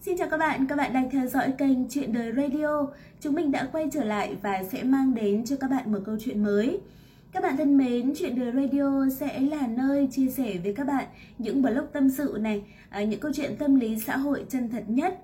Xin 0.00 0.18
chào 0.18 0.28
các 0.30 0.36
bạn, 0.36 0.66
các 0.66 0.76
bạn 0.76 0.92
đang 0.92 1.10
theo 1.10 1.26
dõi 1.26 1.52
kênh 1.58 1.88
Chuyện 1.88 2.12
Đời 2.12 2.32
Radio. 2.36 2.86
Chúng 3.20 3.34
mình 3.34 3.52
đã 3.52 3.68
quay 3.72 3.88
trở 3.92 4.04
lại 4.04 4.36
và 4.42 4.62
sẽ 4.72 4.82
mang 4.82 5.14
đến 5.14 5.44
cho 5.44 5.56
các 5.56 5.70
bạn 5.70 5.92
một 5.92 5.98
câu 6.06 6.16
chuyện 6.20 6.42
mới. 6.42 6.80
Các 7.32 7.42
bạn 7.42 7.56
thân 7.56 7.78
mến, 7.78 8.12
Chuyện 8.18 8.40
Đời 8.40 8.52
Radio 8.52 9.08
sẽ 9.20 9.40
là 9.40 9.66
nơi 9.66 10.08
chia 10.10 10.28
sẻ 10.28 10.54
với 10.62 10.74
các 10.74 10.86
bạn 10.86 11.04
những 11.38 11.62
blog 11.62 11.86
tâm 11.92 12.10
sự 12.10 12.36
này, 12.40 12.62
à, 12.88 13.02
những 13.02 13.20
câu 13.20 13.32
chuyện 13.34 13.56
tâm 13.58 13.80
lý 13.80 14.00
xã 14.00 14.16
hội 14.16 14.44
chân 14.48 14.70
thật 14.70 14.84
nhất. 14.88 15.18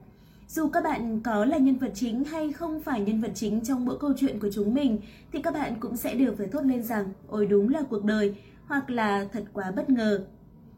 Dù 0.49 0.69
các 0.69 0.85
bạn 0.85 1.21
có 1.21 1.45
là 1.45 1.59
nhân 1.59 1.77
vật 1.77 1.91
chính 1.95 2.25
hay 2.25 2.53
không 2.53 2.81
phải 2.81 3.01
nhân 3.01 3.21
vật 3.21 3.33
chính 3.35 3.61
trong 3.61 3.85
mỗi 3.85 3.99
câu 4.01 4.13
chuyện 4.17 4.41
của 4.41 4.51
chúng 4.53 4.75
mình, 4.75 4.99
thì 5.33 5.43
các 5.43 5.55
bạn 5.55 5.75
cũng 5.81 5.97
sẽ 5.97 6.15
đều 6.15 6.35
phải 6.39 6.47
thốt 6.47 6.63
lên 6.65 6.83
rằng 6.83 7.05
ôi 7.29 7.47
đúng 7.47 7.69
là 7.69 7.83
cuộc 7.91 8.05
đời, 8.05 8.35
hoặc 8.67 8.91
là 8.91 9.27
thật 9.33 9.45
quá 9.53 9.73
bất 9.77 9.91
ngờ. 9.91 10.25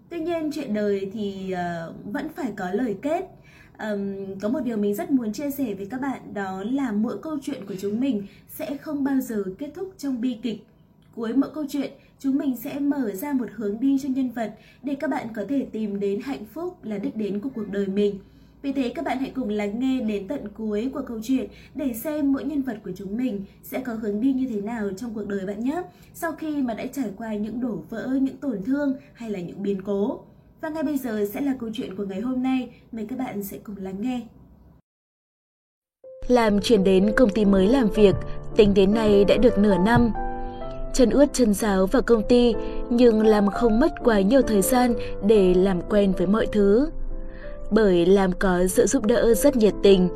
Tuy 0.08 0.20
nhiên 0.20 0.50
chuyện 0.54 0.74
đời 0.74 1.10
thì 1.12 1.54
uh, 1.54 2.12
vẫn 2.12 2.28
phải 2.28 2.52
có 2.56 2.70
lời 2.70 2.96
kết 3.02 3.35
um, 3.78 4.38
có 4.40 4.48
một 4.48 4.60
điều 4.60 4.76
mình 4.76 4.94
rất 4.94 5.10
muốn 5.10 5.32
chia 5.32 5.50
sẻ 5.50 5.74
với 5.74 5.86
các 5.86 6.00
bạn 6.00 6.34
đó 6.34 6.62
là 6.70 6.92
mỗi 6.92 7.18
câu 7.22 7.38
chuyện 7.42 7.66
của 7.66 7.74
chúng 7.80 8.00
mình 8.00 8.26
sẽ 8.48 8.76
không 8.76 9.04
bao 9.04 9.20
giờ 9.20 9.44
kết 9.58 9.70
thúc 9.74 9.94
trong 9.98 10.20
bi 10.20 10.36
kịch 10.42 10.66
cuối 11.14 11.32
mỗi 11.32 11.50
câu 11.54 11.64
chuyện 11.68 11.90
chúng 12.18 12.38
mình 12.38 12.56
sẽ 12.56 12.78
mở 12.78 13.10
ra 13.14 13.32
một 13.32 13.46
hướng 13.54 13.80
đi 13.80 13.98
cho 14.02 14.08
nhân 14.08 14.30
vật 14.30 14.54
để 14.82 14.94
các 14.94 15.10
bạn 15.10 15.26
có 15.34 15.44
thể 15.48 15.66
tìm 15.72 16.00
đến 16.00 16.20
hạnh 16.20 16.44
phúc 16.54 16.84
là 16.84 16.98
đích 16.98 17.16
đến 17.16 17.40
của 17.40 17.50
cuộc 17.54 17.68
đời 17.70 17.86
mình 17.86 18.18
vì 18.66 18.72
thế 18.72 18.92
các 18.94 19.04
bạn 19.04 19.18
hãy 19.18 19.32
cùng 19.34 19.48
lắng 19.48 19.80
nghe 19.80 20.00
đến 20.00 20.28
tận 20.28 20.48
cuối 20.48 20.90
của 20.94 21.02
câu 21.06 21.20
chuyện 21.22 21.48
để 21.74 21.92
xem 21.92 22.32
mỗi 22.32 22.44
nhân 22.44 22.62
vật 22.62 22.78
của 22.84 22.90
chúng 22.96 23.16
mình 23.16 23.44
sẽ 23.62 23.80
có 23.80 23.94
hướng 23.94 24.20
đi 24.20 24.32
như 24.32 24.46
thế 24.48 24.60
nào 24.60 24.90
trong 24.96 25.14
cuộc 25.14 25.26
đời 25.26 25.46
bạn 25.46 25.60
nhé. 25.60 25.82
Sau 26.14 26.32
khi 26.32 26.62
mà 26.62 26.74
đã 26.74 26.86
trải 26.86 27.10
qua 27.16 27.34
những 27.34 27.60
đổ 27.60 27.82
vỡ, 27.90 28.18
những 28.22 28.36
tổn 28.36 28.62
thương 28.64 28.94
hay 29.14 29.30
là 29.30 29.40
những 29.40 29.62
biến 29.62 29.82
cố. 29.82 30.20
Và 30.66 30.70
ngay 30.70 30.82
bây 30.82 30.98
giờ 30.98 31.26
sẽ 31.34 31.40
là 31.40 31.54
câu 31.60 31.70
chuyện 31.72 31.96
của 31.96 32.04
ngày 32.04 32.20
hôm 32.20 32.42
nay, 32.42 32.68
mời 32.92 33.06
các 33.08 33.18
bạn 33.18 33.42
sẽ 33.42 33.58
cùng 33.64 33.76
lắng 33.80 33.94
nghe. 34.00 34.20
Làm 36.28 36.60
chuyển 36.60 36.84
đến 36.84 37.12
công 37.16 37.30
ty 37.30 37.44
mới 37.44 37.66
làm 37.66 37.88
việc, 37.90 38.14
tính 38.56 38.74
đến 38.74 38.94
nay 38.94 39.24
đã 39.24 39.36
được 39.36 39.58
nửa 39.58 39.78
năm. 39.78 40.12
Chân 40.94 41.10
ướt 41.10 41.26
chân 41.32 41.54
giáo 41.54 41.86
vào 41.86 42.02
công 42.02 42.22
ty, 42.28 42.54
nhưng 42.90 43.26
làm 43.26 43.50
không 43.50 43.80
mất 43.80 43.92
quá 44.04 44.20
nhiều 44.20 44.42
thời 44.42 44.62
gian 44.62 44.94
để 45.26 45.54
làm 45.54 45.80
quen 45.82 46.12
với 46.18 46.26
mọi 46.26 46.46
thứ. 46.52 46.90
Bởi 47.70 48.06
làm 48.06 48.32
có 48.32 48.66
sự 48.66 48.86
giúp 48.86 49.04
đỡ 49.06 49.34
rất 49.34 49.56
nhiệt 49.56 49.74
tình, 49.82 50.08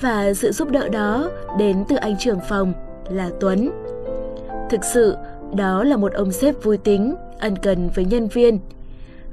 và 0.00 0.34
sự 0.34 0.52
giúp 0.52 0.70
đỡ 0.70 0.88
đó 0.88 1.30
đến 1.58 1.84
từ 1.88 1.96
anh 1.96 2.18
trưởng 2.18 2.40
phòng 2.48 2.72
là 3.10 3.30
Tuấn. 3.40 3.70
Thực 4.70 4.84
sự, 4.84 5.16
đó 5.54 5.84
là 5.84 5.96
một 5.96 6.12
ông 6.12 6.32
sếp 6.32 6.62
vui 6.62 6.78
tính, 6.78 7.14
ân 7.38 7.56
cần 7.62 7.88
với 7.94 8.04
nhân 8.04 8.28
viên– 8.28 8.58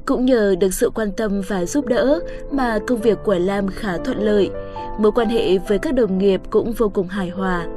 cũng 0.05 0.25
nhờ 0.25 0.55
được 0.59 0.73
sự 0.73 0.89
quan 0.89 1.11
tâm 1.11 1.41
và 1.47 1.65
giúp 1.65 1.85
đỡ 1.85 2.19
mà 2.51 2.79
công 2.87 3.01
việc 3.01 3.17
của 3.23 3.35
Lam 3.35 3.67
khá 3.67 3.97
thuận 3.97 4.17
lợi, 4.19 4.49
mối 4.99 5.11
quan 5.11 5.29
hệ 5.29 5.57
với 5.57 5.79
các 5.79 5.93
đồng 5.93 6.17
nghiệp 6.17 6.41
cũng 6.49 6.73
vô 6.77 6.89
cùng 6.89 7.07
hài 7.07 7.29
hòa. 7.29 7.67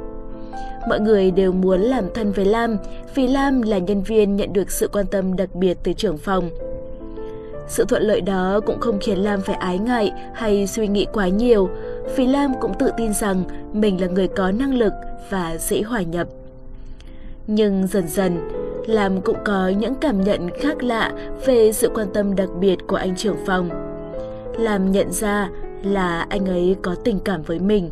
Mọi 0.89 0.99
người 0.99 1.31
đều 1.31 1.51
muốn 1.51 1.81
làm 1.81 2.03
thân 2.13 2.31
với 2.31 2.45
Lam 2.45 2.77
vì 3.15 3.27
Lam 3.27 3.61
là 3.61 3.77
nhân 3.77 4.03
viên 4.03 4.35
nhận 4.35 4.53
được 4.53 4.71
sự 4.71 4.87
quan 4.87 5.05
tâm 5.05 5.35
đặc 5.35 5.55
biệt 5.55 5.77
từ 5.83 5.93
trưởng 5.93 6.17
phòng. 6.17 6.49
Sự 7.67 7.85
thuận 7.85 8.03
lợi 8.03 8.21
đó 8.21 8.59
cũng 8.65 8.79
không 8.79 8.99
khiến 9.01 9.17
Lam 9.17 9.41
phải 9.41 9.55
ái 9.55 9.79
ngại 9.79 10.11
hay 10.33 10.67
suy 10.67 10.87
nghĩ 10.87 11.05
quá 11.13 11.27
nhiều, 11.27 11.69
vì 12.15 12.27
Lam 12.27 12.53
cũng 12.61 12.73
tự 12.79 12.91
tin 12.97 13.13
rằng 13.13 13.43
mình 13.73 14.01
là 14.01 14.07
người 14.07 14.27
có 14.27 14.51
năng 14.51 14.73
lực 14.73 14.93
và 15.29 15.57
dễ 15.59 15.81
hòa 15.81 16.01
nhập. 16.01 16.27
Nhưng 17.47 17.87
dần 17.87 18.07
dần, 18.07 18.37
Lam 18.87 19.21
cũng 19.21 19.37
có 19.45 19.67
những 19.67 19.95
cảm 19.95 20.21
nhận 20.21 20.49
khác 20.59 20.83
lạ 20.83 21.11
về 21.45 21.71
sự 21.73 21.89
quan 21.93 22.07
tâm 22.13 22.35
đặc 22.35 22.49
biệt 22.59 22.87
của 22.87 22.95
anh 22.95 23.15
trưởng 23.15 23.45
phòng. 23.45 23.69
Lam 24.57 24.91
nhận 24.91 25.11
ra 25.11 25.49
là 25.83 26.25
anh 26.29 26.45
ấy 26.45 26.75
có 26.81 26.95
tình 27.03 27.19
cảm 27.19 27.41
với 27.41 27.59
mình. 27.59 27.89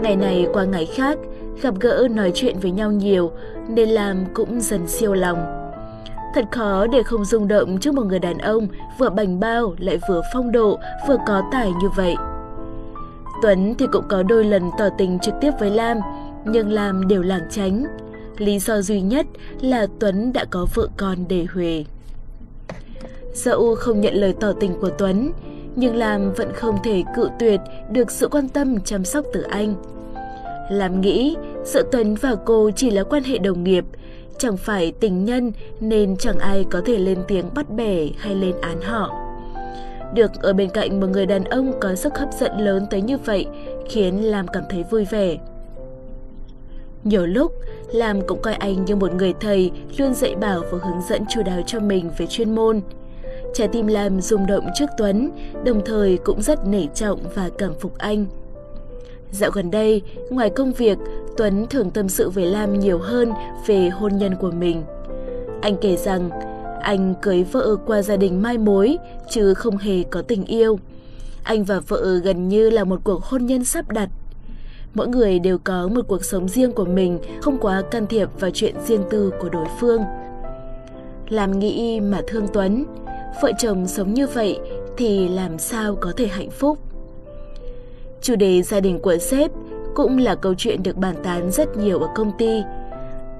Ngày 0.00 0.16
này 0.16 0.46
qua 0.52 0.64
ngày 0.64 0.86
khác, 0.86 1.18
gặp 1.62 1.74
gỡ 1.80 2.08
nói 2.10 2.32
chuyện 2.34 2.56
với 2.58 2.70
nhau 2.70 2.90
nhiều 2.90 3.30
nên 3.68 3.88
Lam 3.88 4.24
cũng 4.34 4.60
dần 4.60 4.86
siêu 4.86 5.14
lòng. 5.14 5.38
Thật 6.34 6.44
khó 6.50 6.86
để 6.86 7.02
không 7.02 7.24
rung 7.24 7.48
động 7.48 7.78
trước 7.78 7.94
một 7.94 8.06
người 8.06 8.18
đàn 8.18 8.38
ông 8.38 8.68
vừa 8.98 9.10
bành 9.10 9.40
bao 9.40 9.74
lại 9.78 9.98
vừa 10.08 10.20
phong 10.34 10.52
độ, 10.52 10.78
vừa 11.08 11.16
có 11.26 11.42
tài 11.52 11.72
như 11.82 11.88
vậy. 11.96 12.16
Tuấn 13.42 13.74
thì 13.78 13.86
cũng 13.92 14.04
có 14.08 14.22
đôi 14.22 14.44
lần 14.44 14.70
tỏ 14.78 14.88
tình 14.98 15.18
trực 15.18 15.34
tiếp 15.40 15.50
với 15.60 15.70
Lam, 15.70 15.98
nhưng 16.44 16.70
Lam 16.70 17.08
đều 17.08 17.22
lảng 17.22 17.46
tránh. 17.50 17.84
Lý 18.38 18.58
do 18.58 18.80
duy 18.82 19.00
nhất 19.00 19.26
là 19.60 19.86
Tuấn 20.00 20.32
đã 20.32 20.44
có 20.50 20.66
vợ 20.74 20.88
con 20.96 21.18
để 21.28 21.46
Huệ. 21.54 21.84
Dẫu 23.34 23.74
không 23.74 24.00
nhận 24.00 24.14
lời 24.14 24.34
tỏ 24.40 24.52
tình 24.60 24.74
của 24.80 24.90
Tuấn, 24.90 25.32
nhưng 25.76 25.96
Lam 25.96 26.32
vẫn 26.32 26.52
không 26.52 26.76
thể 26.84 27.02
cự 27.16 27.28
tuyệt 27.38 27.60
được 27.90 28.10
sự 28.10 28.28
quan 28.28 28.48
tâm 28.48 28.80
chăm 28.80 29.04
sóc 29.04 29.24
từ 29.32 29.42
anh. 29.42 29.74
Lam 30.70 31.00
nghĩ 31.00 31.36
giữa 31.64 31.82
Tuấn 31.92 32.14
và 32.14 32.34
cô 32.44 32.70
chỉ 32.76 32.90
là 32.90 33.02
quan 33.02 33.22
hệ 33.22 33.38
đồng 33.38 33.64
nghiệp, 33.64 33.84
chẳng 34.38 34.56
phải 34.56 34.92
tình 35.00 35.24
nhân 35.24 35.52
nên 35.80 36.16
chẳng 36.16 36.38
ai 36.38 36.64
có 36.70 36.80
thể 36.86 36.98
lên 36.98 37.18
tiếng 37.28 37.54
bắt 37.54 37.70
bẻ 37.70 38.06
hay 38.18 38.34
lên 38.34 38.54
án 38.60 38.80
họ. 38.82 39.22
Được 40.14 40.30
ở 40.42 40.52
bên 40.52 40.70
cạnh 40.70 41.00
một 41.00 41.06
người 41.06 41.26
đàn 41.26 41.44
ông 41.44 41.72
có 41.80 41.94
sức 41.94 42.18
hấp 42.18 42.28
dẫn 42.32 42.60
lớn 42.60 42.86
tới 42.90 43.02
như 43.02 43.18
vậy 43.18 43.46
khiến 43.88 44.24
Lam 44.24 44.48
cảm 44.48 44.62
thấy 44.70 44.84
vui 44.90 45.04
vẻ. 45.04 45.36
Nhiều 47.06 47.26
lúc, 47.26 47.52
Lam 47.92 48.26
cũng 48.26 48.42
coi 48.42 48.54
anh 48.54 48.84
như 48.84 48.96
một 48.96 49.14
người 49.14 49.34
thầy 49.40 49.70
luôn 49.98 50.14
dạy 50.14 50.34
bảo 50.34 50.62
và 50.70 50.78
hướng 50.82 51.02
dẫn 51.08 51.24
chu 51.30 51.42
đáo 51.42 51.60
cho 51.66 51.80
mình 51.80 52.10
về 52.18 52.26
chuyên 52.26 52.54
môn. 52.54 52.80
Trái 53.54 53.68
tim 53.68 53.86
Lam 53.86 54.20
rung 54.20 54.46
động 54.46 54.66
trước 54.74 54.86
Tuấn, 54.98 55.30
đồng 55.64 55.84
thời 55.84 56.18
cũng 56.24 56.42
rất 56.42 56.66
nể 56.66 56.86
trọng 56.94 57.20
và 57.34 57.50
cảm 57.58 57.74
phục 57.80 57.98
anh. 57.98 58.26
Dạo 59.32 59.50
gần 59.50 59.70
đây, 59.70 60.02
ngoài 60.30 60.50
công 60.50 60.72
việc, 60.72 60.98
Tuấn 61.36 61.66
thường 61.70 61.90
tâm 61.90 62.08
sự 62.08 62.30
với 62.30 62.46
Lam 62.46 62.78
nhiều 62.78 62.98
hơn 62.98 63.32
về 63.66 63.88
hôn 63.88 64.16
nhân 64.16 64.34
của 64.40 64.50
mình. 64.50 64.82
Anh 65.62 65.76
kể 65.80 65.96
rằng, 65.96 66.30
anh 66.80 67.14
cưới 67.22 67.44
vợ 67.52 67.76
qua 67.86 68.02
gia 68.02 68.16
đình 68.16 68.42
mai 68.42 68.58
mối, 68.58 68.96
chứ 69.30 69.54
không 69.54 69.76
hề 69.76 70.02
có 70.10 70.22
tình 70.22 70.44
yêu. 70.44 70.78
Anh 71.42 71.64
và 71.64 71.80
vợ 71.80 72.14
gần 72.24 72.48
như 72.48 72.70
là 72.70 72.84
một 72.84 73.00
cuộc 73.04 73.24
hôn 73.24 73.46
nhân 73.46 73.64
sắp 73.64 73.88
đặt 73.88 74.08
Mỗi 74.96 75.08
người 75.08 75.38
đều 75.38 75.58
có 75.64 75.88
một 75.88 76.02
cuộc 76.08 76.24
sống 76.24 76.48
riêng 76.48 76.72
của 76.72 76.84
mình, 76.84 77.18
không 77.40 77.58
quá 77.58 77.82
can 77.90 78.06
thiệp 78.06 78.28
vào 78.40 78.50
chuyện 78.54 78.74
riêng 78.86 79.02
tư 79.10 79.32
của 79.40 79.48
đối 79.48 79.66
phương. 79.80 80.02
Làm 81.28 81.58
nghĩ 81.58 82.00
mà 82.00 82.20
thương 82.26 82.46
Tuấn, 82.52 82.84
vợ 83.42 83.52
chồng 83.58 83.86
sống 83.86 84.14
như 84.14 84.26
vậy 84.26 84.58
thì 84.96 85.28
làm 85.28 85.58
sao 85.58 85.96
có 86.00 86.12
thể 86.16 86.26
hạnh 86.26 86.50
phúc? 86.50 86.78
Chủ 88.22 88.36
đề 88.36 88.62
gia 88.62 88.80
đình 88.80 88.98
của 88.98 89.16
sếp 89.18 89.50
cũng 89.94 90.18
là 90.18 90.34
câu 90.34 90.54
chuyện 90.58 90.82
được 90.82 90.96
bàn 90.96 91.14
tán 91.22 91.50
rất 91.50 91.76
nhiều 91.76 91.98
ở 91.98 92.08
công 92.14 92.32
ty. 92.38 92.62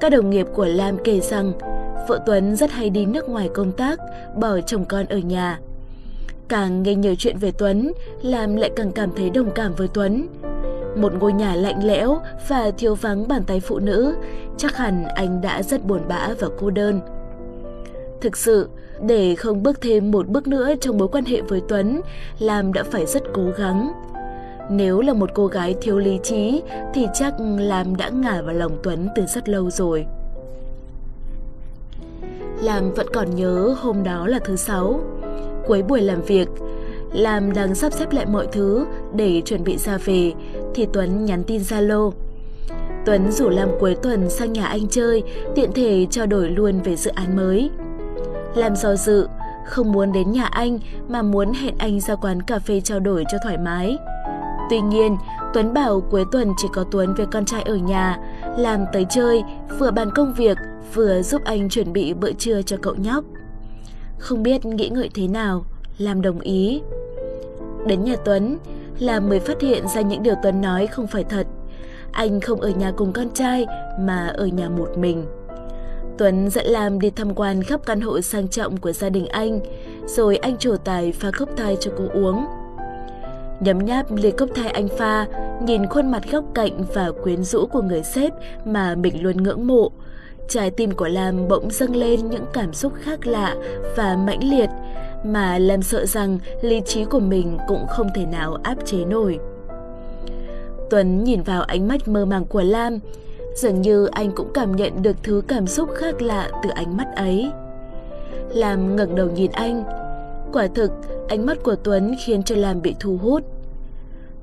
Các 0.00 0.12
đồng 0.12 0.30
nghiệp 0.30 0.46
của 0.54 0.66
Lam 0.66 0.96
kể 1.04 1.20
rằng 1.20 1.52
vợ 2.08 2.20
Tuấn 2.26 2.56
rất 2.56 2.70
hay 2.70 2.90
đi 2.90 3.06
nước 3.06 3.28
ngoài 3.28 3.50
công 3.54 3.72
tác, 3.72 3.98
bỏ 4.36 4.60
chồng 4.60 4.84
con 4.84 5.06
ở 5.06 5.18
nhà. 5.18 5.60
Càng 6.48 6.82
nghe 6.82 6.94
nhiều 6.94 7.14
chuyện 7.18 7.38
về 7.38 7.52
Tuấn, 7.58 7.92
Lam 8.22 8.56
lại 8.56 8.70
càng 8.76 8.92
cảm 8.92 9.10
thấy 9.16 9.30
đồng 9.30 9.50
cảm 9.50 9.74
với 9.74 9.88
Tuấn. 9.88 10.26
Một 10.96 11.12
ngôi 11.20 11.32
nhà 11.32 11.54
lạnh 11.54 11.84
lẽo 11.84 12.20
và 12.48 12.70
thiếu 12.78 12.94
vắng 12.94 13.28
bàn 13.28 13.42
tay 13.46 13.60
phụ 13.60 13.78
nữ, 13.78 14.14
chắc 14.56 14.76
hẳn 14.76 15.04
anh 15.04 15.40
đã 15.40 15.62
rất 15.62 15.84
buồn 15.84 16.00
bã 16.08 16.28
và 16.40 16.48
cô 16.58 16.70
đơn. 16.70 17.00
Thực 18.20 18.36
sự, 18.36 18.68
để 19.02 19.34
không 19.34 19.62
bước 19.62 19.80
thêm 19.80 20.10
một 20.10 20.28
bước 20.28 20.46
nữa 20.46 20.74
trong 20.80 20.98
mối 20.98 21.08
quan 21.08 21.24
hệ 21.24 21.40
với 21.40 21.62
Tuấn, 21.68 22.00
Lam 22.38 22.72
đã 22.72 22.82
phải 22.82 23.06
rất 23.06 23.22
cố 23.34 23.42
gắng. 23.58 23.92
Nếu 24.70 25.00
là 25.00 25.12
một 25.12 25.30
cô 25.34 25.46
gái 25.46 25.74
thiếu 25.80 25.98
lý 25.98 26.18
trí 26.22 26.62
thì 26.94 27.06
chắc 27.14 27.34
Lam 27.58 27.96
đã 27.96 28.08
ngả 28.08 28.42
vào 28.42 28.54
lòng 28.54 28.78
Tuấn 28.82 29.08
từ 29.16 29.26
rất 29.26 29.48
lâu 29.48 29.70
rồi. 29.70 30.06
Lam 32.62 32.92
vẫn 32.92 33.06
còn 33.14 33.34
nhớ 33.34 33.74
hôm 33.80 34.02
đó 34.02 34.26
là 34.26 34.38
thứ 34.38 34.56
sáu. 34.56 35.00
Cuối 35.66 35.82
buổi 35.82 36.00
làm 36.00 36.22
việc, 36.22 36.48
Lam 37.12 37.52
đang 37.52 37.74
sắp 37.74 37.92
xếp 37.92 38.12
lại 38.12 38.26
mọi 38.26 38.46
thứ 38.52 38.86
để 39.14 39.42
chuẩn 39.44 39.64
bị 39.64 39.76
ra 39.76 39.98
về 40.04 40.32
thì 40.76 40.86
Tuấn 40.92 41.24
nhắn 41.24 41.44
tin 41.44 41.60
Zalo. 41.60 42.12
Tuấn 43.06 43.32
rủ 43.32 43.48
Lam 43.48 43.68
cuối 43.80 43.96
tuần 44.02 44.30
sang 44.30 44.52
nhà 44.52 44.66
anh 44.66 44.88
chơi, 44.88 45.22
tiện 45.54 45.72
thể 45.72 46.06
trao 46.10 46.26
đổi 46.26 46.48
luôn 46.48 46.80
về 46.80 46.96
dự 46.96 47.10
án 47.14 47.36
mới. 47.36 47.70
Lam 48.54 48.76
do 48.76 48.96
dự, 48.96 49.28
không 49.66 49.92
muốn 49.92 50.12
đến 50.12 50.32
nhà 50.32 50.44
anh 50.44 50.78
mà 51.08 51.22
muốn 51.22 51.52
hẹn 51.52 51.74
anh 51.78 52.00
ra 52.00 52.14
quán 52.14 52.42
cà 52.42 52.58
phê 52.58 52.80
trao 52.80 53.00
đổi 53.00 53.24
cho 53.28 53.38
thoải 53.42 53.58
mái. 53.58 53.96
Tuy 54.70 54.80
nhiên, 54.80 55.16
Tuấn 55.54 55.74
bảo 55.74 56.00
cuối 56.00 56.24
tuần 56.32 56.52
chỉ 56.56 56.68
có 56.72 56.84
Tuấn 56.90 57.14
với 57.14 57.26
con 57.26 57.44
trai 57.44 57.62
ở 57.62 57.76
nhà, 57.76 58.18
làm 58.58 58.84
tới 58.92 59.06
chơi, 59.10 59.42
vừa 59.78 59.90
bàn 59.90 60.10
công 60.14 60.34
việc, 60.34 60.58
vừa 60.94 61.22
giúp 61.22 61.42
anh 61.44 61.68
chuẩn 61.68 61.92
bị 61.92 62.14
bữa 62.14 62.32
trưa 62.32 62.62
cho 62.62 62.76
cậu 62.82 62.94
nhóc. 62.94 63.24
Không 64.18 64.42
biết 64.42 64.64
nghĩ 64.64 64.88
ngợi 64.88 65.10
thế 65.14 65.28
nào, 65.28 65.64
làm 65.98 66.22
đồng 66.22 66.40
ý. 66.40 66.82
Đến 67.86 68.04
nhà 68.04 68.16
Tuấn, 68.24 68.58
là 68.98 69.20
mới 69.20 69.40
phát 69.40 69.60
hiện 69.60 69.88
ra 69.94 70.00
những 70.00 70.22
điều 70.22 70.34
Tuấn 70.42 70.60
nói 70.60 70.86
không 70.86 71.06
phải 71.06 71.24
thật. 71.24 71.46
Anh 72.12 72.40
không 72.40 72.60
ở 72.60 72.68
nhà 72.68 72.92
cùng 72.96 73.12
con 73.12 73.30
trai 73.34 73.66
mà 74.00 74.26
ở 74.26 74.46
nhà 74.46 74.68
một 74.68 74.88
mình. 74.98 75.26
Tuấn 76.18 76.50
dẫn 76.50 76.66
Lam 76.66 77.00
đi 77.00 77.10
tham 77.10 77.34
quan 77.34 77.62
khắp 77.62 77.80
căn 77.86 78.00
hộ 78.00 78.20
sang 78.20 78.48
trọng 78.48 78.76
của 78.76 78.92
gia 78.92 79.08
đình 79.08 79.26
anh, 79.26 79.60
rồi 80.06 80.36
anh 80.36 80.56
trổ 80.56 80.76
tài 80.76 81.12
pha 81.12 81.30
cốc 81.30 81.48
thai 81.56 81.76
cho 81.80 81.90
cô 81.98 82.04
uống. 82.12 82.46
Nhấm 83.60 83.78
nháp 83.78 84.16
ly 84.16 84.30
cốc 84.30 84.48
thai 84.54 84.70
anh 84.70 84.88
pha, 84.88 85.26
nhìn 85.62 85.86
khuôn 85.86 86.10
mặt 86.10 86.22
góc 86.30 86.44
cạnh 86.54 86.84
và 86.94 87.10
quyến 87.22 87.44
rũ 87.44 87.66
của 87.66 87.82
người 87.82 88.02
sếp 88.02 88.32
mà 88.64 88.94
mình 88.94 89.22
luôn 89.22 89.36
ngưỡng 89.36 89.66
mộ. 89.66 89.90
Trái 90.48 90.70
tim 90.70 90.90
của 90.90 91.08
Lam 91.08 91.48
bỗng 91.48 91.70
dâng 91.70 91.96
lên 91.96 92.30
những 92.30 92.44
cảm 92.52 92.72
xúc 92.72 92.92
khác 93.00 93.26
lạ 93.26 93.54
và 93.96 94.16
mãnh 94.16 94.50
liệt 94.50 94.68
mà 95.24 95.58
làm 95.58 95.82
sợ 95.82 96.06
rằng 96.06 96.38
lý 96.60 96.80
trí 96.86 97.04
của 97.04 97.20
mình 97.20 97.58
cũng 97.68 97.86
không 97.88 98.08
thể 98.14 98.26
nào 98.26 98.58
áp 98.62 98.76
chế 98.84 99.04
nổi. 99.04 99.38
Tuấn 100.90 101.24
nhìn 101.24 101.42
vào 101.42 101.62
ánh 101.62 101.88
mắt 101.88 102.08
mơ 102.08 102.24
màng 102.24 102.44
của 102.44 102.62
Lam, 102.62 102.98
dường 103.54 103.80
như 103.82 104.06
anh 104.06 104.32
cũng 104.32 104.50
cảm 104.54 104.76
nhận 104.76 105.02
được 105.02 105.16
thứ 105.22 105.42
cảm 105.48 105.66
xúc 105.66 105.90
khác 105.94 106.22
lạ 106.22 106.50
từ 106.62 106.70
ánh 106.70 106.96
mắt 106.96 107.06
ấy. 107.16 107.50
Lam 108.54 108.96
ngẩng 108.96 109.14
đầu 109.14 109.30
nhìn 109.30 109.50
anh. 109.52 109.84
Quả 110.52 110.66
thực, 110.74 110.90
ánh 111.28 111.46
mắt 111.46 111.58
của 111.62 111.76
Tuấn 111.76 112.14
khiến 112.24 112.42
cho 112.42 112.56
Lam 112.56 112.82
bị 112.82 112.94
thu 113.00 113.16
hút. 113.16 113.42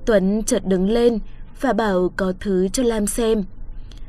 Tuấn 0.06 0.44
chợt 0.44 0.66
đứng 0.66 0.90
lên 0.90 1.20
và 1.62 1.74
bảo 1.74 2.10
có 2.16 2.34
thứ 2.40 2.68
cho 2.68 2.84
Lam 2.84 3.08
xem. 3.08 3.44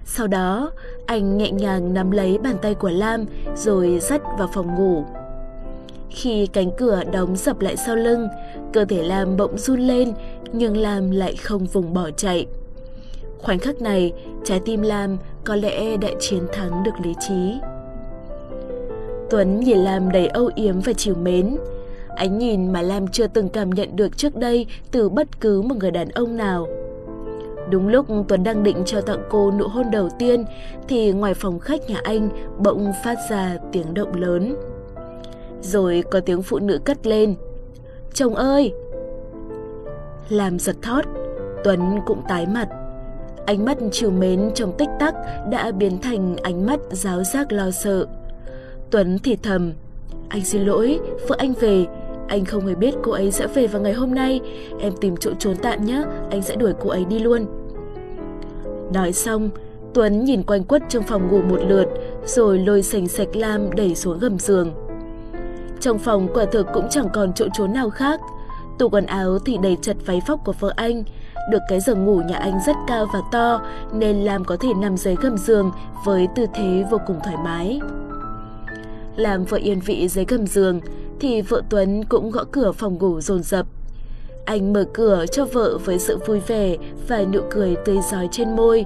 Sau 0.05 0.27
đó, 0.27 0.71
anh 1.07 1.39
nhẹ 1.39 1.51
nhàng 1.51 1.95
nắm 1.95 2.11
lấy 2.11 2.39
bàn 2.39 2.57
tay 2.63 2.75
của 2.75 2.91
Lam 2.91 3.25
rồi 3.57 3.99
dắt 4.03 4.23
vào 4.39 4.49
phòng 4.55 4.75
ngủ. 4.75 5.05
Khi 6.15 6.47
cánh 6.47 6.71
cửa 6.77 7.03
đóng 7.13 7.37
sập 7.37 7.61
lại 7.61 7.77
sau 7.77 7.97
lưng, 7.97 8.29
cơ 8.73 8.85
thể 8.85 9.03
Lam 9.03 9.37
bỗng 9.37 9.59
run 9.59 9.81
lên 9.81 10.13
nhưng 10.53 10.77
Lam 10.77 11.11
lại 11.11 11.37
không 11.37 11.67
vùng 11.67 11.95
bỏ 11.95 12.11
chạy. 12.11 12.47
Khoảnh 13.39 13.59
khắc 13.59 13.83
này, 13.83 14.13
trái 14.45 14.61
tim 14.65 14.83
Lam 14.83 15.17
có 15.45 15.57
lẽ 15.57 15.97
đã 15.97 16.09
chiến 16.21 16.43
thắng 16.53 16.83
được 16.85 16.93
lý 17.03 17.15
trí. 17.29 17.55
Tuấn 19.31 19.61
nhìn 19.61 19.79
Lam 19.79 20.13
đầy 20.13 20.27
âu 20.27 20.51
yếm 20.55 20.81
và 20.81 20.93
chiều 20.93 21.15
mến. 21.15 21.57
Ánh 22.17 22.39
nhìn 22.39 22.73
mà 22.73 22.83
Lam 22.83 23.09
chưa 23.09 23.27
từng 23.27 23.49
cảm 23.49 23.71
nhận 23.71 23.97
được 23.97 24.17
trước 24.17 24.37
đây 24.37 24.67
từ 24.91 25.09
bất 25.09 25.41
cứ 25.41 25.63
một 25.63 25.77
người 25.79 25.91
đàn 25.91 26.09
ông 26.09 26.37
nào. 26.37 26.67
Đúng 27.71 27.89
lúc 27.89 28.07
Tuấn 28.29 28.45
đang 28.45 28.63
định 28.63 28.83
cho 28.87 29.01
tặng 29.01 29.23
cô 29.31 29.51
nụ 29.51 29.69
hôn 29.69 29.91
đầu 29.93 30.09
tiên 30.19 30.45
thì 30.89 31.13
ngoài 31.13 31.35
phòng 31.35 31.59
khách 31.59 31.91
nhà 31.91 32.01
anh 32.05 32.29
bỗng 32.59 32.93
phát 33.05 33.19
ra 33.31 33.57
tiếng 33.73 33.95
động 33.95 34.15
lớn. 34.15 34.57
Rồi 35.65 36.05
có 36.11 36.21
tiếng 36.21 36.43
phụ 36.43 36.59
nữ 36.59 36.79
cất 36.85 37.07
lên. 37.07 37.35
Chồng 38.15 38.35
ơi! 38.35 38.73
Làm 40.29 40.59
giật 40.59 40.77
thót, 40.83 41.05
Tuấn 41.65 41.81
cũng 42.07 42.23
tái 42.29 42.47
mặt. 42.47 42.69
Ánh 43.47 43.65
mắt 43.65 43.79
chiều 43.93 44.11
mến 44.11 44.51
trong 44.55 44.73
tích 44.79 44.89
tắc 45.01 45.15
đã 45.51 45.71
biến 45.73 45.99
thành 45.99 46.37
ánh 46.37 46.67
mắt 46.67 46.81
giáo 46.91 47.25
giác 47.25 47.53
lo 47.53 47.71
sợ. 47.71 48.07
Tuấn 48.91 49.19
thì 49.25 49.37
thầm, 49.37 49.73
anh 50.29 50.45
xin 50.45 50.63
lỗi, 50.65 51.01
vợ 51.29 51.37
anh 51.39 51.53
về, 51.61 51.87
anh 52.29 52.45
không 52.45 52.67
hề 52.67 52.75
biết 52.75 52.95
cô 53.03 53.13
ấy 53.13 53.31
sẽ 53.31 53.47
về 53.47 53.67
vào 53.67 53.83
ngày 53.83 53.93
hôm 53.93 54.15
nay, 54.15 54.41
em 54.81 54.93
tìm 55.01 55.17
chỗ 55.17 55.31
trốn 55.39 55.57
tạm 55.63 55.85
nhé, 55.85 56.03
anh 56.31 56.43
sẽ 56.43 56.57
đuổi 56.57 56.73
cô 56.81 56.91
ấy 56.91 57.05
đi 57.05 57.19
luôn. 57.19 57.47
Nói 58.95 59.13
xong, 59.13 59.51
Tuấn 59.95 60.25
nhìn 60.25 60.43
quanh 60.43 60.65
quất 60.65 60.83
trong 60.89 61.03
phòng 61.03 61.29
ngủ 61.29 61.43
một 61.43 61.61
lượt, 61.69 61.87
rồi 62.25 62.59
lôi 62.59 62.83
sành 62.83 63.09
sạch 63.09 63.37
Lam 63.37 63.73
đẩy 63.77 63.95
xuống 63.95 64.19
gầm 64.19 64.39
giường. 64.39 64.75
Trong 65.85 65.99
phòng, 65.99 66.29
quả 66.35 66.45
thực 66.53 66.67
cũng 66.75 66.89
chẳng 66.91 67.09
còn 67.13 67.33
chỗ 67.33 67.47
trốn 67.55 67.73
nào 67.73 67.91
khác. 67.91 68.21
Tủ 68.79 68.89
quần 68.89 69.07
áo 69.07 69.39
thì 69.45 69.59
đầy 69.63 69.77
chật 69.83 69.97
váy 70.07 70.23
phóc 70.27 70.41
của 70.45 70.53
vợ 70.61 70.73
anh. 70.77 71.05
Được 71.51 71.59
cái 71.69 71.81
giường 71.81 72.05
ngủ 72.05 72.23
nhà 72.23 72.37
anh 72.37 72.61
rất 72.67 72.77
cao 72.87 73.07
và 73.13 73.21
to, 73.33 73.61
nên 73.93 74.17
Lam 74.17 74.45
có 74.45 74.57
thể 74.57 74.69
nằm 74.81 74.97
dưới 74.97 75.15
gầm 75.17 75.39
giường 75.39 75.73
với 76.05 76.29
tư 76.35 76.47
thế 76.55 76.85
vô 76.91 77.01
cùng 77.07 77.21
thoải 77.25 77.37
mái. 77.45 77.81
Làm 79.17 79.45
vợ 79.45 79.59
yên 79.59 79.81
vị 79.81 80.09
dưới 80.09 80.25
gầm 80.25 80.47
giường, 80.47 80.81
thì 81.21 81.43
vợ 81.43 81.63
Tuấn 81.71 82.05
cũng 82.05 82.31
gõ 82.31 82.45
cửa 82.53 82.73
phòng 82.73 82.99
ngủ 82.99 83.21
dồn 83.21 83.43
dập. 83.43 83.67
Anh 84.45 84.73
mở 84.73 84.85
cửa 84.95 85.25
cho 85.33 85.45
vợ 85.45 85.79
với 85.85 85.99
sự 85.99 86.19
vui 86.27 86.41
vẻ 86.41 86.77
và 87.09 87.25
nụ 87.33 87.41
cười 87.51 87.77
tươi 87.85 87.99
giói 88.11 88.29
trên 88.33 88.57
môi. 88.57 88.85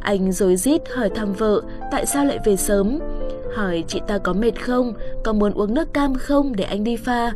Anh 0.00 0.32
rối 0.32 0.56
rít 0.56 0.82
hỏi 0.94 1.10
thăm 1.10 1.32
vợ 1.32 1.62
tại 1.92 2.06
sao 2.06 2.24
lại 2.24 2.38
về 2.44 2.56
sớm. 2.56 2.98
Hỏi 3.54 3.84
chị 3.88 4.00
ta 4.06 4.18
có 4.18 4.32
mệt 4.32 4.62
không, 4.64 4.92
có 5.24 5.32
muốn 5.32 5.52
uống 5.52 5.74
nước 5.74 5.92
cam 5.92 6.14
không 6.14 6.56
để 6.56 6.64
anh 6.64 6.84
đi 6.84 6.96
pha. 6.96 7.32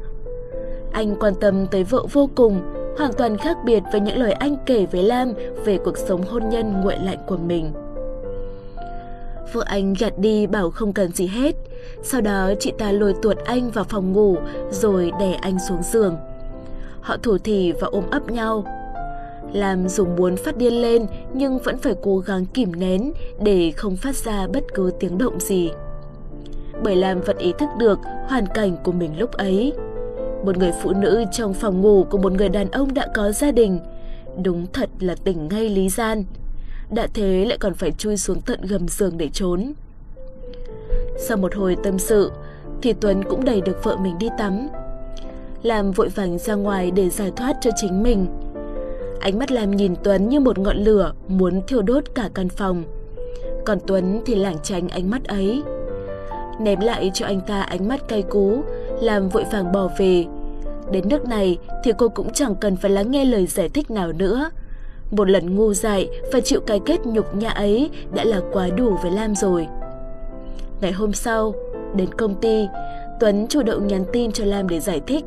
Anh 0.92 1.16
quan 1.20 1.34
tâm 1.40 1.66
tới 1.66 1.84
vợ 1.84 2.06
vô 2.12 2.30
cùng, 2.34 2.60
hoàn 2.98 3.12
toàn 3.12 3.36
khác 3.36 3.56
biệt 3.64 3.82
với 3.92 4.00
những 4.00 4.18
lời 4.18 4.32
anh 4.32 4.56
kể 4.66 4.86
với 4.86 5.02
Lam 5.02 5.32
về 5.64 5.78
cuộc 5.84 5.98
sống 5.98 6.22
hôn 6.22 6.48
nhân 6.48 6.80
nguội 6.80 6.96
lạnh 7.04 7.18
của 7.26 7.36
mình. 7.36 7.72
Vợ 9.52 9.62
anh 9.66 9.94
gạt 9.98 10.18
đi 10.18 10.46
bảo 10.46 10.70
không 10.70 10.92
cần 10.92 11.12
gì 11.12 11.26
hết. 11.26 11.56
Sau 12.02 12.20
đó 12.20 12.50
chị 12.60 12.72
ta 12.78 12.92
lôi 12.92 13.14
tuột 13.22 13.36
anh 13.44 13.70
vào 13.70 13.84
phòng 13.84 14.12
ngủ 14.12 14.36
rồi 14.70 15.12
đè 15.20 15.32
anh 15.32 15.58
xuống 15.68 15.82
giường. 15.82 16.16
Họ 17.00 17.16
thủ 17.16 17.38
thỉ 17.38 17.72
và 17.72 17.88
ôm 17.92 18.04
ấp 18.10 18.30
nhau. 18.30 18.64
Làm 19.52 19.88
dùng 19.88 20.16
muốn 20.16 20.36
phát 20.36 20.56
điên 20.56 20.82
lên 20.82 21.06
nhưng 21.34 21.58
vẫn 21.58 21.78
phải 21.78 21.94
cố 22.02 22.18
gắng 22.18 22.46
kìm 22.54 22.72
nén 22.80 23.12
để 23.42 23.72
không 23.76 23.96
phát 23.96 24.16
ra 24.16 24.46
bất 24.46 24.64
cứ 24.74 24.90
tiếng 25.00 25.18
động 25.18 25.40
gì. 25.40 25.70
Bởi 26.82 26.96
Lam 26.96 27.20
vẫn 27.20 27.38
ý 27.38 27.52
thức 27.58 27.68
được 27.78 27.98
hoàn 28.28 28.46
cảnh 28.46 28.76
của 28.84 28.92
mình 28.92 29.18
lúc 29.18 29.32
ấy. 29.32 29.72
Một 30.44 30.56
người 30.56 30.72
phụ 30.82 30.92
nữ 30.92 31.24
trong 31.32 31.54
phòng 31.54 31.80
ngủ 31.80 32.06
của 32.10 32.18
một 32.18 32.32
người 32.32 32.48
đàn 32.48 32.70
ông 32.70 32.94
đã 32.94 33.06
có 33.14 33.32
gia 33.32 33.52
đình. 33.52 33.78
Đúng 34.42 34.66
thật 34.72 34.90
là 35.00 35.14
tỉnh 35.24 35.48
ngay 35.48 35.68
lý 35.68 35.88
gian. 35.88 36.24
Đã 36.90 37.06
thế 37.14 37.44
lại 37.48 37.58
còn 37.60 37.74
phải 37.74 37.92
chui 37.92 38.16
xuống 38.16 38.40
tận 38.40 38.60
gầm 38.62 38.88
giường 38.88 39.18
để 39.18 39.28
trốn. 39.32 39.72
Sau 41.18 41.36
một 41.36 41.54
hồi 41.54 41.76
tâm 41.82 41.98
sự, 41.98 42.32
thì 42.82 42.92
Tuấn 42.92 43.24
cũng 43.24 43.44
đẩy 43.44 43.60
được 43.60 43.84
vợ 43.84 43.96
mình 43.96 44.18
đi 44.18 44.28
tắm. 44.38 44.68
Làm 45.62 45.92
vội 45.92 46.08
vàng 46.08 46.38
ra 46.38 46.54
ngoài 46.54 46.90
để 46.90 47.10
giải 47.10 47.32
thoát 47.36 47.56
cho 47.60 47.70
chính 47.76 48.02
mình. 48.02 48.26
Ánh 49.20 49.38
mắt 49.38 49.50
Lam 49.52 49.70
nhìn 49.70 49.94
Tuấn 50.04 50.28
như 50.28 50.40
một 50.40 50.58
ngọn 50.58 50.76
lửa 50.76 51.12
muốn 51.28 51.60
thiêu 51.66 51.82
đốt 51.82 52.04
cả 52.14 52.28
căn 52.34 52.48
phòng. 52.48 52.84
Còn 53.64 53.78
Tuấn 53.86 54.20
thì 54.26 54.34
lảng 54.34 54.56
tránh 54.62 54.88
ánh 54.88 55.10
mắt 55.10 55.24
ấy. 55.24 55.62
Ném 56.60 56.80
lại 56.80 57.10
cho 57.14 57.26
anh 57.26 57.40
ta 57.40 57.62
ánh 57.62 57.88
mắt 57.88 58.08
cay 58.08 58.22
cú, 58.22 58.62
làm 59.00 59.28
vội 59.28 59.44
vàng 59.52 59.72
bỏ 59.72 59.88
về. 59.98 60.26
Đến 60.90 61.08
nước 61.08 61.28
này 61.28 61.58
thì 61.84 61.92
cô 61.98 62.08
cũng 62.08 62.32
chẳng 62.32 62.54
cần 62.54 62.76
phải 62.76 62.90
lắng 62.90 63.10
nghe 63.10 63.24
lời 63.24 63.46
giải 63.46 63.68
thích 63.68 63.90
nào 63.90 64.12
nữa. 64.12 64.50
Một 65.10 65.28
lần 65.28 65.56
ngu 65.56 65.74
dại 65.74 66.08
và 66.32 66.40
chịu 66.40 66.60
cái 66.60 66.80
kết 66.86 67.00
nhục 67.06 67.34
nhã 67.34 67.50
ấy 67.50 67.90
đã 68.14 68.24
là 68.24 68.40
quá 68.52 68.68
đủ 68.76 68.96
với 69.02 69.10
Lam 69.10 69.34
rồi. 69.34 69.66
Ngày 70.80 70.92
hôm 70.92 71.12
sau, 71.12 71.54
đến 71.94 72.14
công 72.14 72.34
ty, 72.34 72.66
Tuấn 73.20 73.46
chủ 73.48 73.62
động 73.62 73.86
nhắn 73.86 74.04
tin 74.12 74.32
cho 74.32 74.44
Lam 74.44 74.68
để 74.68 74.80
giải 74.80 75.00
thích. 75.06 75.24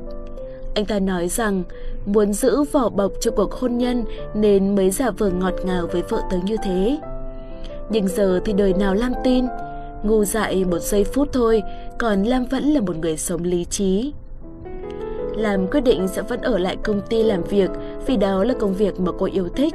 Anh 0.76 0.86
ta 0.86 1.00
nói 1.00 1.28
rằng 1.28 1.64
muốn 2.06 2.34
giữ 2.34 2.64
vỏ 2.64 2.90
bọc 2.90 3.12
cho 3.22 3.32
cuộc 3.32 3.54
hôn 3.54 3.78
nhân 3.78 4.06
nên 4.34 4.76
mới 4.76 4.92
giả 4.92 5.12
vờ 5.12 5.30
ngọt 5.30 5.54
ngào 5.66 5.88
với 5.92 6.02
vợ 6.10 6.22
tớ 6.32 6.38
như 6.44 6.56
thế. 6.64 6.98
Nhưng 7.90 8.08
giờ 8.08 8.40
thì 8.46 8.54
đời 8.54 8.74
nào 8.74 8.94
Lam 8.94 9.14
tin, 9.24 9.46
ngu 10.04 10.26
dại 10.26 10.66
một 10.66 10.80
giây 10.80 11.04
phút 11.04 11.30
thôi, 11.34 11.64
còn 12.00 12.24
Lam 12.24 12.46
vẫn 12.46 12.64
là 12.64 12.82
một 12.82 12.98
người 12.98 13.18
sống 13.18 13.44
lý 13.44 13.66
trí. 13.66 14.14
Lam 15.36 15.68
quyết 15.68 15.82
định 15.82 16.08
sẽ 16.08 16.22
vẫn 16.22 16.42
ở 16.42 16.58
lại 16.58 16.78
công 16.84 17.02
ty 17.10 17.24
làm 17.24 17.44
việc 17.44 17.70
vì 18.08 18.18
đó 18.18 18.44
là 18.44 18.54
công 18.54 18.74
việc 18.74 19.00
mà 19.00 19.12
cô 19.20 19.28
yêu 19.34 19.50
thích. 19.50 19.74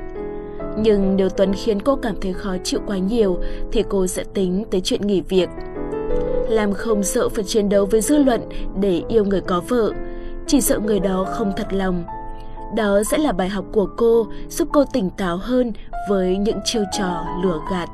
Nhưng 0.79 1.17
nếu 1.17 1.29
Tuấn 1.29 1.53
khiến 1.55 1.83
cô 1.83 1.97
cảm 1.97 2.15
thấy 2.21 2.33
khó 2.33 2.57
chịu 2.65 2.81
quá 2.87 2.99
nhiều 2.99 3.39
thì 3.73 3.85
cô 3.89 4.07
sẽ 4.07 4.25
tính 4.35 4.65
tới 4.71 4.81
chuyện 4.81 5.07
nghỉ 5.07 5.21
việc. 5.21 5.49
Lam 6.49 6.73
không 6.73 7.03
sợ 7.03 7.29
phải 7.29 7.45
chiến 7.45 7.69
đấu 7.69 7.87
với 7.87 8.01
dư 8.01 8.17
luận 8.19 8.41
để 8.81 9.03
yêu 9.09 9.25
người 9.25 9.41
có 9.41 9.63
vợ, 9.69 9.93
chỉ 10.47 10.61
sợ 10.61 10.79
người 10.79 11.01
đó 11.01 11.27
không 11.29 11.53
thật 11.57 11.73
lòng. 11.73 12.05
Đó 12.77 13.03
sẽ 13.11 13.19
là 13.19 13.33
bài 13.33 13.49
học 13.49 13.65
của 13.73 13.89
cô 13.97 14.27
giúp 14.49 14.69
cô 14.73 14.85
tỉnh 14.93 15.11
táo 15.11 15.37
hơn 15.37 15.73
với 16.09 16.37
những 16.37 16.59
chiêu 16.65 16.83
trò 16.99 17.25
lừa 17.43 17.59
gạt. 17.71 17.89